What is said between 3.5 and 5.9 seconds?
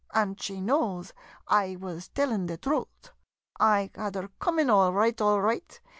I had her coomin' all roight— all roight.